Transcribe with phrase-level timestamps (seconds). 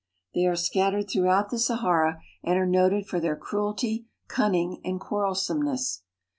[0.33, 4.99] They are scat tered throughout the Sahara and are noted for their cruelty, cunning, and
[4.99, 6.01] quarrelsomeness.